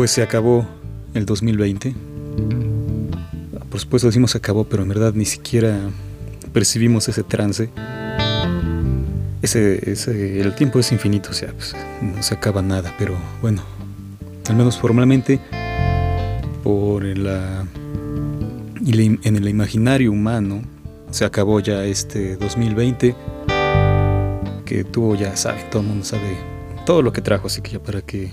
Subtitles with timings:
[0.00, 0.66] Pues se acabó
[1.12, 1.94] el 2020.
[3.68, 5.78] Por supuesto decimos acabó, pero en verdad ni siquiera
[6.54, 7.68] percibimos ese trance.
[9.42, 13.62] Ese, ese, el tiempo es infinito, o sea, pues, no se acaba nada, pero bueno,
[14.48, 15.38] al menos formalmente,
[16.64, 17.66] por la,
[18.82, 20.62] en el imaginario humano,
[21.10, 23.14] se acabó ya este 2020,
[24.64, 26.38] que tuvo, ya sabe, todo el mundo sabe
[26.86, 28.32] todo lo que trajo, así que ya para que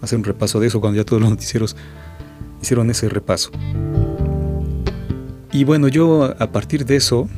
[0.00, 1.76] hacer un repaso de eso cuando ya todos los noticieros
[2.62, 3.50] hicieron ese repaso.
[5.52, 7.28] Y bueno, yo a partir de eso,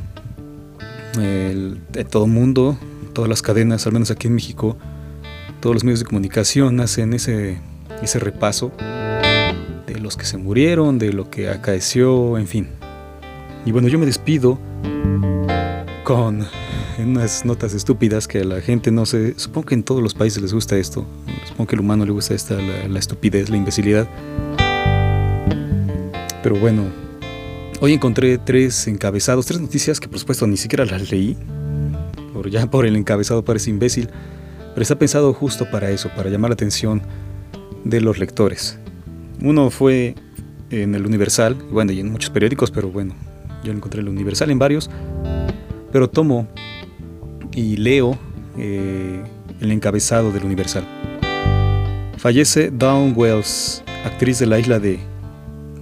[1.15, 2.77] de todo el mundo,
[3.13, 4.77] todas las cadenas, al menos aquí en México,
[5.59, 7.59] todos los medios de comunicación hacen ese,
[8.01, 8.71] ese repaso
[9.87, 12.67] de los que se murieron, de lo que acaeció, en fin.
[13.65, 14.59] Y bueno, yo me despido
[16.03, 16.47] con
[16.99, 19.37] unas notas estúpidas que a la gente no se...
[19.37, 21.05] Supongo que en todos los países les gusta esto.
[21.47, 24.07] Supongo que al humano le gusta esta, la, estupidez, la imbecilidad.
[26.43, 26.85] Pero bueno,
[27.79, 31.37] hoy encontré tres encabezados, tres noticias que por supuesto ni siquiera las leí.
[32.33, 34.09] Por, ya por el encabezado parece imbécil.
[34.73, 37.01] Pero está pensado justo para eso, para llamar la atención
[37.83, 38.79] de los lectores.
[39.41, 40.15] Uno fue
[40.69, 43.13] en el Universal, bueno, y en muchos periódicos, pero bueno,
[43.63, 44.89] yo lo encontré en el Universal en varios.
[45.91, 46.47] Pero tomo
[47.53, 48.17] y leo
[48.57, 49.23] eh,
[49.59, 50.83] el encabezado del Universal.
[52.17, 54.99] Fallece Dawn Wells, actriz de la isla de,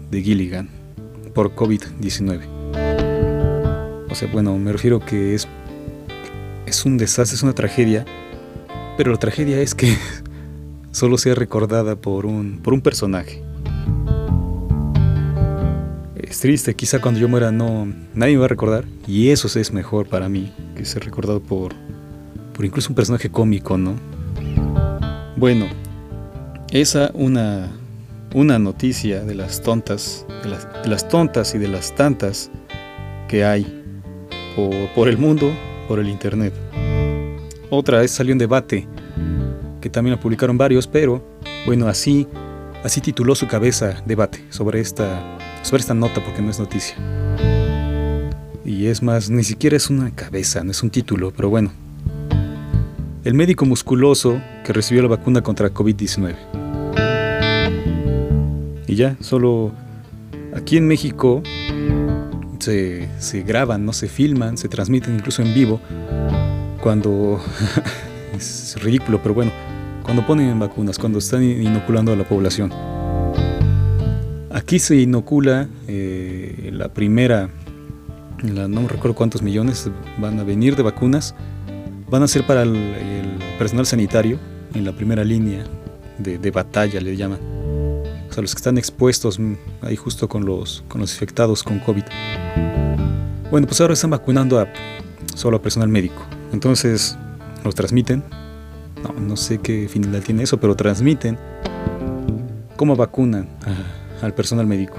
[0.10, 0.70] de Gilligan,
[1.34, 2.42] por COVID-19.
[4.10, 5.48] O sea, bueno, me refiero que es,
[6.66, 8.06] es un desastre, es una tragedia,
[8.98, 9.96] pero la tragedia es que
[10.92, 13.44] solo sea recordada por un, por un personaje.
[16.30, 19.74] Es triste, quizá cuando yo muera no nadie me va a recordar y eso es
[19.74, 21.74] mejor para mí que ser recordado por
[22.54, 23.96] por incluso un personaje cómico, ¿no?
[25.38, 25.66] Bueno,
[26.72, 27.72] esa una
[28.36, 32.52] una noticia de las tontas, de las, tontas y de las tantas
[33.28, 33.66] que hay
[34.94, 35.52] por, el mundo,
[35.88, 36.54] por el internet.
[37.72, 38.88] Otra es salió un debate
[39.82, 41.26] que también la publicaron varios, pero
[41.66, 42.28] bueno, así
[42.84, 46.96] así tituló su cabeza debate sobre esta sobre esta nota porque no es noticia.
[48.66, 51.72] Y es más, ni siquiera es una cabeza, no es un título, pero bueno.
[53.24, 56.36] El médico musculoso que recibió la vacuna contra COVID-19.
[58.88, 59.72] Y ya, solo
[60.56, 61.44] aquí en México
[62.60, 65.80] se, se, graban, no se filman, se transmiten incluso en vivo.
[66.82, 67.40] Cuando...
[68.36, 69.52] es ridículo, pero bueno.
[70.04, 72.72] Cuando ponen vacunas, cuando están inoculando a la población.
[74.70, 77.50] Aquí se inocula eh, la primera,
[78.44, 81.34] no recuerdo cuántos millones van a venir de vacunas,
[82.08, 84.38] van a ser para el, personal sanitario
[84.76, 85.64] en la primera línea
[86.20, 87.40] de, batalla, le llaman.
[88.30, 91.80] O sea, los que están expuestos mm, ahí justo con los, con los infectados con
[91.80, 92.04] COVID.
[93.50, 94.68] Bueno, pues ahora están vacunando a
[95.34, 96.22] solo a personal médico.
[96.54, 97.18] Entonces,
[97.64, 98.24] los transmiten.
[99.02, 101.40] No, no sé qué finalidad tiene eso, pero transmiten
[102.76, 103.50] cómo vacunan
[104.22, 104.98] al personal médico.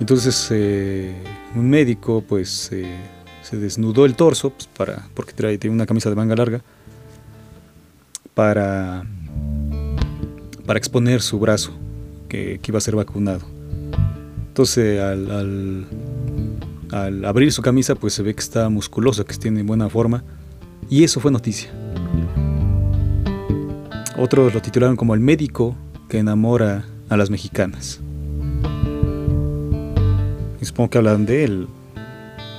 [0.00, 1.14] Entonces eh,
[1.54, 2.96] un médico pues eh,
[3.42, 6.62] se desnudó el torso pues, para, porque trae, una camisa de manga larga
[8.34, 9.04] para,
[10.66, 11.72] para exponer su brazo
[12.28, 13.46] que, iba a ser vacunado.
[14.48, 15.86] Entonces al,
[16.92, 20.22] al, abrir su camisa pues se ve que está musculoso, que tiene buena forma
[20.90, 21.70] y eso fue noticia.
[24.18, 25.76] Otros lo titularon como el médico
[26.08, 28.00] que enamora a las mexicanas.
[30.60, 31.68] Y supongo que hablan de él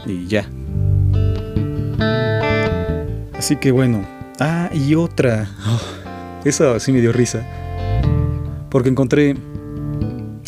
[0.06, 0.50] y ya.
[3.38, 4.06] Así que bueno.
[4.40, 5.50] Ah, y otra.
[5.66, 5.81] Oh,
[6.46, 7.46] esa sí me dio risa.
[8.69, 9.35] Porque encontré.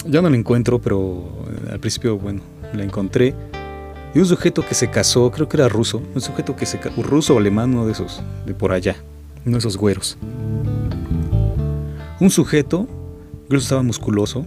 [0.05, 2.41] Ya no la encuentro, pero eh, al principio, bueno,
[2.73, 3.35] la encontré.
[4.13, 6.01] Y un sujeto que se casó, creo que era ruso.
[6.15, 8.95] Un sujeto que se casó, ruso o alemán, uno de esos, de por allá.
[9.45, 10.17] Uno de esos güeros.
[12.19, 12.87] Un sujeto
[13.49, 14.45] incluso estaba musculoso,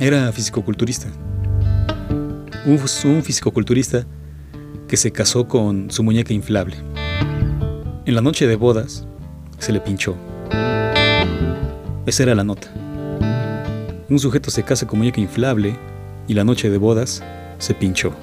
[0.00, 1.08] era fisicoculturista.
[2.66, 4.04] Un, un fisicoculturista
[4.86, 6.76] que se casó con su muñeca inflable.
[8.04, 9.06] En la noche de bodas
[9.58, 10.14] se le pinchó.
[12.04, 12.70] Esa era la nota.
[14.10, 15.74] Un sujeto se casa con muñeca inflable
[16.28, 17.22] y la noche de bodas
[17.56, 18.14] se pinchó.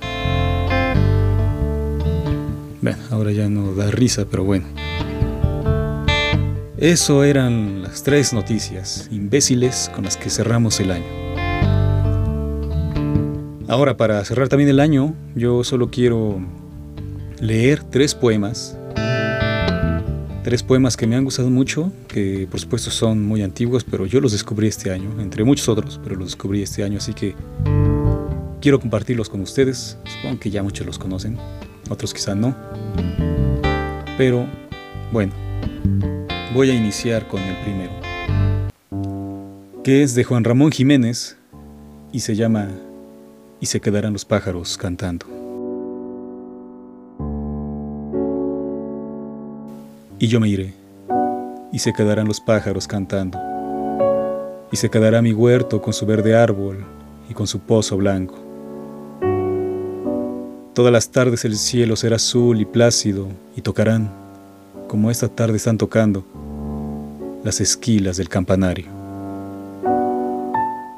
[2.79, 4.86] Bueno, ahora ya no da risa, pero bueno.
[6.77, 11.05] Eso eran las tres noticias imbéciles con las que cerramos el año.
[13.67, 16.39] Ahora, para cerrar también el año, yo solo quiero
[17.39, 18.77] leer tres poemas
[20.47, 24.21] tres poemas que me han gustado mucho, que por supuesto son muy antiguos, pero yo
[24.21, 27.35] los descubrí este año, entre muchos otros, pero los descubrí este año, así que
[28.61, 29.97] quiero compartirlos con ustedes.
[30.05, 31.37] Supongo que ya muchos los conocen,
[31.89, 32.55] otros quizá no.
[34.17, 34.47] Pero
[35.11, 35.33] bueno,
[36.53, 37.91] voy a iniciar con el primero,
[39.83, 41.37] que es de Juan Ramón Jiménez
[42.11, 42.69] y se llama
[43.59, 45.25] Y se quedarán los pájaros cantando.
[50.19, 50.73] Y yo me iré,
[51.71, 53.39] y se quedarán los pájaros cantando,
[54.71, 56.83] y se quedará mi huerto con su verde árbol
[57.29, 58.35] y con su pozo blanco.
[60.73, 64.09] Todas las tardes el cielo será azul y plácido, y tocarán,
[64.87, 66.23] como esta tarde están tocando,
[67.43, 68.85] las esquilas del campanario.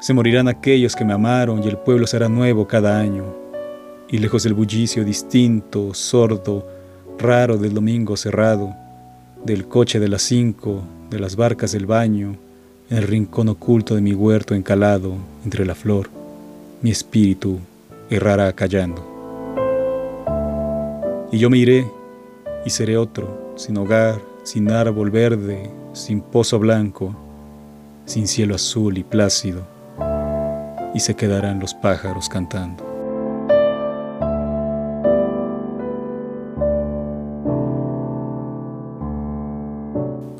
[0.00, 3.24] Se morirán aquellos que me amaron y el pueblo será nuevo cada año,
[4.08, 6.66] y lejos del bullicio distinto, sordo,
[7.18, 8.74] raro del domingo cerrado,
[9.44, 12.36] del coche de las cinco, de las barcas del baño,
[12.88, 15.14] en el rincón oculto de mi huerto encalado
[15.44, 16.08] entre la flor,
[16.82, 17.58] mi espíritu
[18.08, 19.06] errará callando.
[21.30, 21.86] Y yo me iré
[22.64, 27.14] y seré otro, sin hogar, sin árbol verde, sin pozo blanco,
[28.04, 29.62] sin cielo azul y plácido,
[30.94, 32.90] y se quedarán los pájaros cantando.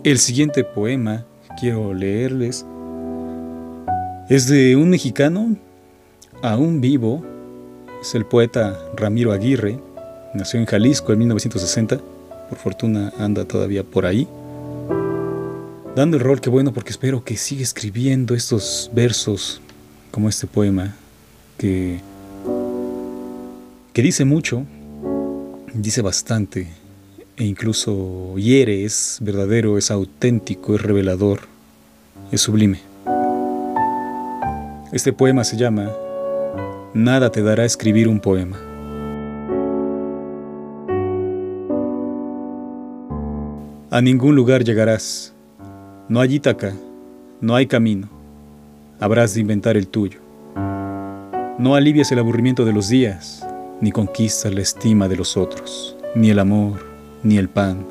[0.02, 2.64] El siguiente poema que quiero leerles
[4.30, 5.56] es de un mexicano
[6.42, 7.22] aún vivo,
[8.00, 9.78] es el poeta Ramiro Aguirre,
[10.32, 12.00] nació en Jalisco en 1960,
[12.50, 14.28] por fortuna anda todavía por ahí,
[15.94, 19.62] dando el rol que bueno porque espero que siga escribiendo estos versos
[20.10, 20.96] como este poema
[21.56, 22.00] que,
[23.92, 24.66] que dice mucho,
[25.72, 26.68] dice bastante
[27.36, 31.40] e incluso hiere, es verdadero, es auténtico, es revelador,
[32.32, 32.80] es sublime.
[34.92, 35.88] Este poema se llama
[36.94, 38.69] Nada te dará escribir un poema.
[43.92, 45.34] A ningún lugar llegarás,
[46.08, 46.72] no hay Ítaca,
[47.40, 48.08] no hay camino,
[49.00, 50.20] habrás de inventar el tuyo.
[51.58, 53.44] No alivias el aburrimiento de los días,
[53.80, 56.86] ni conquistas la estima de los otros, ni el amor,
[57.24, 57.84] ni el pan.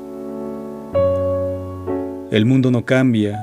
[2.30, 3.38] El mundo no cambia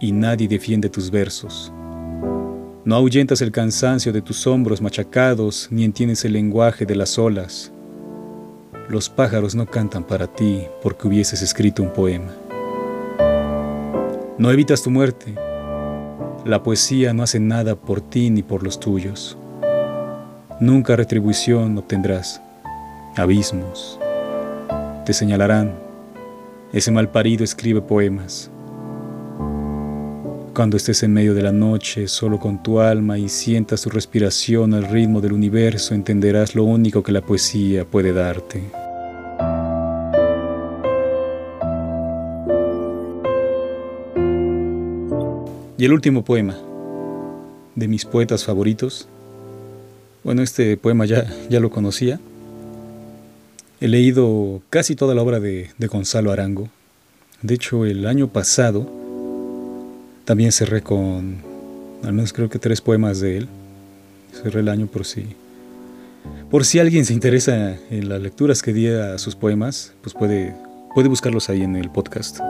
[0.00, 1.72] y nadie defiende tus versos.
[2.84, 7.70] No ahuyentas el cansancio de tus hombros machacados, ni entiendes el lenguaje de las olas.
[8.88, 12.32] Los pájaros no cantan para ti porque hubieses escrito un poema.
[14.36, 15.34] No evitas tu muerte.
[16.44, 19.38] La poesía no hace nada por ti ni por los tuyos.
[20.60, 22.42] Nunca retribución obtendrás.
[23.16, 23.98] Abismos,
[25.06, 25.74] te señalarán.
[26.72, 28.50] Ese malparido escribe poemas.
[30.54, 34.72] Cuando estés en medio de la noche, solo con tu alma y sientas tu respiración
[34.72, 38.62] al ritmo del universo, entenderás lo único que la poesía puede darte.
[45.76, 46.56] Y el último poema
[47.74, 49.08] de mis poetas favoritos.
[50.22, 52.20] Bueno, este poema ya, ya lo conocía,
[53.84, 56.70] He leído casi toda la obra de, Gonzalo Arango.
[57.42, 58.88] De hecho, el año pasado
[60.24, 61.36] también cerré con,
[62.02, 63.48] al menos creo que tres poemas de él.
[64.32, 65.24] Cerré el año por si,
[66.50, 70.54] por si alguien se interesa en las lecturas que di a sus poemas, pues puede,
[70.94, 72.40] puede buscarlos ahí en el podcast.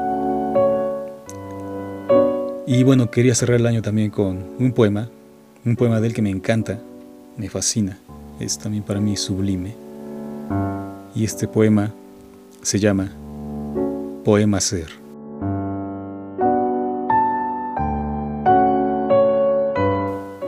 [2.66, 5.10] Y bueno, quería cerrar el año también con un poema,
[5.64, 6.78] un poema de él que me encanta,
[7.36, 7.98] me fascina,
[8.40, 9.84] es también para mí sublime
[11.14, 11.92] y este poema
[12.62, 13.10] se llama
[14.24, 15.03] Poema Ser.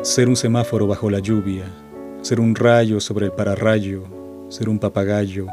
[0.07, 1.65] Ser un semáforo bajo la lluvia,
[2.23, 4.05] ser un rayo sobre el pararrayo,
[4.49, 5.49] ser un papagayo,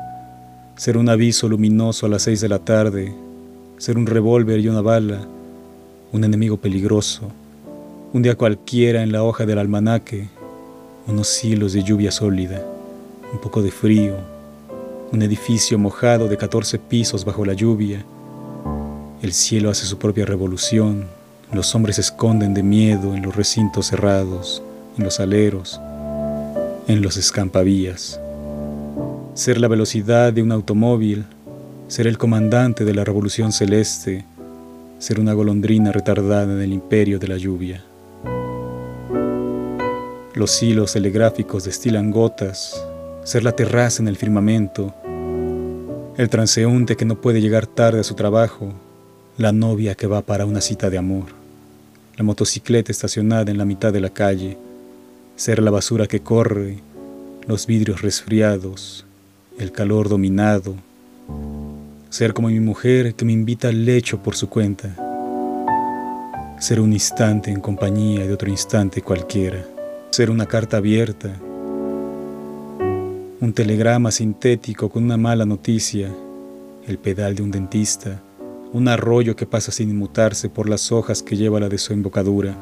[0.76, 3.16] ser un aviso luminoso a las seis de la tarde,
[3.80, 5.22] ser un revólver y una bala,
[6.12, 7.32] un enemigo peligroso,
[8.14, 10.28] un día cualquiera en la hoja del almanaque,
[11.08, 12.64] unos hilos de lluvia sólida,
[13.34, 14.18] un poco de frío,
[15.12, 18.06] un edificio mojado de 14 pisos bajo la lluvia.
[19.24, 21.08] El cielo hace su propia revolución,
[21.54, 24.64] los hombres se esconden de miedo en los recintos cerrados,
[24.98, 25.80] en los aleros,
[26.88, 28.20] en los escampavías.
[29.36, 31.26] Ser la velocidad de un automóvil,
[31.88, 34.26] ser el comandante de la revolución celeste,
[34.98, 37.84] ser una golondrina retardada en el imperio de la lluvia.
[40.34, 42.84] Los hilos telegráficos destilan gotas,
[43.24, 44.94] ser la terraza en el firmamento,
[46.18, 48.74] el transeúnte que no puede llegar tarde a su trabajo,
[49.38, 51.43] la novia que va para una cita de amor,
[52.18, 54.58] la motocicleta estacionada en la mitad de la calle,
[55.36, 56.78] ser la basura que corre,
[57.48, 59.06] los vidrios resfriados,
[59.58, 60.76] el calor dominado,
[62.10, 64.96] ser como mi mujer que me invita al lecho por su cuenta,
[66.60, 69.66] ser un instante en compañía de otro instante cualquiera,
[70.12, 71.34] ser una carta abierta,
[73.42, 76.10] un telegrama sintético con una mala noticia,
[76.88, 78.22] el pedal de un dentista,
[78.74, 82.56] un arroyo que pasa sin inmutarse por las hojas que lleva la desembocadura,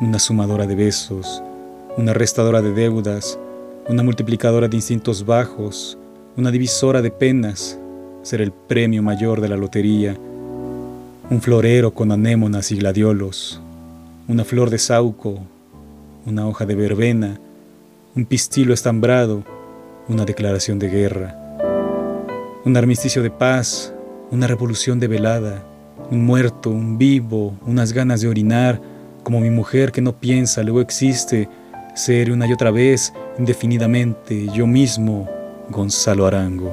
[0.00, 1.42] una sumadora de besos,
[1.98, 3.38] una restadora de deudas,
[3.90, 5.98] una multiplicadora de instintos bajos,
[6.38, 7.78] una divisora de penas,
[8.22, 10.16] ser el premio mayor de la lotería,
[11.30, 13.60] un florero con anémonas y gladiolos,
[14.28, 15.40] una flor de sauco,
[16.24, 17.38] una hoja de verbena,
[18.16, 19.44] un pistilo estambrado,
[20.08, 21.38] una declaración de guerra,
[22.64, 23.93] un armisticio de paz,
[24.30, 25.62] una revolución de velada,
[26.10, 28.80] un muerto, un vivo, unas ganas de orinar,
[29.22, 31.48] como mi mujer que no piensa, luego existe,
[31.94, 35.28] ser una y otra vez, indefinidamente, yo mismo,
[35.70, 36.72] Gonzalo Arango.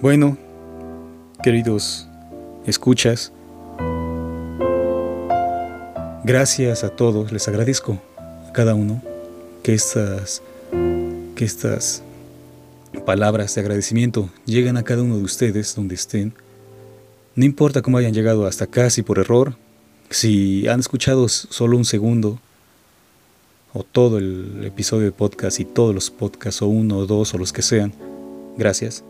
[0.00, 0.36] Bueno,
[1.44, 2.08] queridos
[2.66, 3.32] escuchas,
[6.24, 7.98] gracias a todos, les agradezco
[8.48, 9.00] a cada uno
[9.62, 10.42] que estas,
[11.34, 12.02] que estas
[13.06, 16.34] palabras de agradecimiento lleguen a cada uno de ustedes donde estén.
[17.34, 19.56] No importa cómo hayan llegado hasta acá, por error,
[20.10, 22.38] si han escuchado solo un segundo,
[23.72, 27.38] o todo el episodio de podcast y todos los podcasts, o uno o dos, o
[27.38, 27.92] los que sean,
[28.58, 29.02] gracias.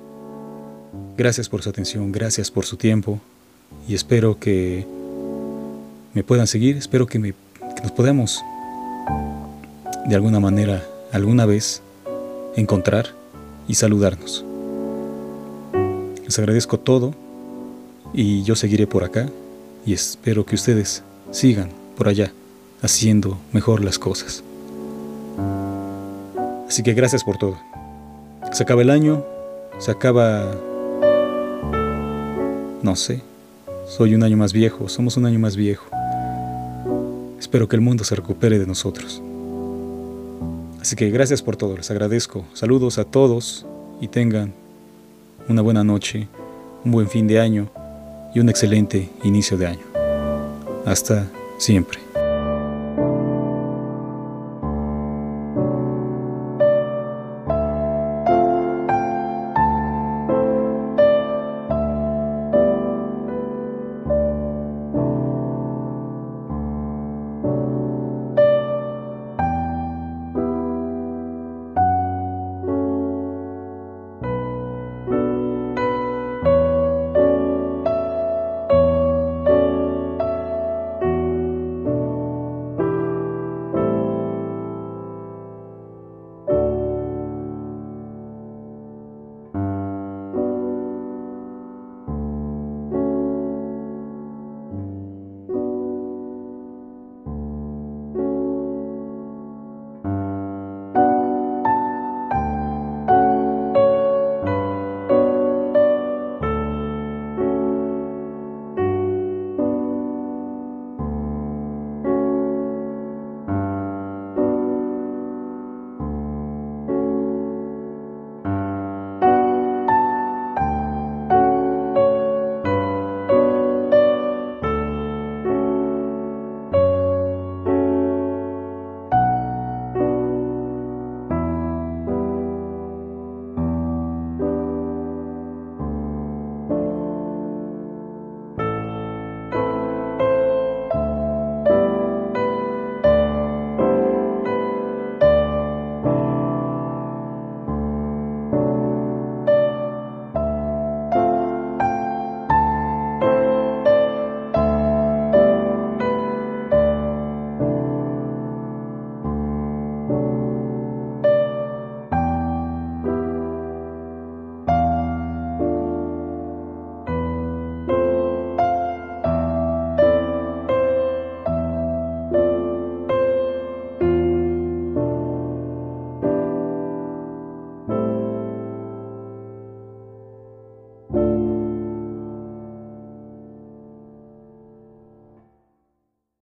[1.16, 3.20] Gracias por su atención, gracias por su tiempo,
[3.88, 4.86] y espero que
[6.14, 8.40] me puedan seguir, espero que, me, que nos podamos
[10.06, 11.82] de alguna manera, alguna vez,
[12.56, 13.06] encontrar
[13.68, 14.44] y saludarnos.
[16.24, 17.14] Les agradezco todo
[18.14, 19.28] y yo seguiré por acá
[19.84, 22.32] y espero que ustedes sigan por allá
[22.82, 24.42] haciendo mejor las cosas.
[26.68, 27.58] Así que gracias por todo.
[28.52, 29.24] Se acaba el año,
[29.78, 30.54] se acaba...
[32.82, 33.22] No sé,
[33.86, 35.86] soy un año más viejo, somos un año más viejo.
[37.38, 39.22] Espero que el mundo se recupere de nosotros.
[40.82, 42.44] Así que gracias por todo, les agradezco.
[42.54, 43.64] Saludos a todos
[44.00, 44.52] y tengan
[45.48, 46.26] una buena noche,
[46.84, 47.70] un buen fin de año
[48.34, 49.84] y un excelente inicio de año.
[50.84, 52.00] Hasta siempre.